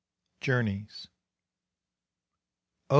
[0.39, 1.09] Journeys.
[2.89, 2.89] Oh!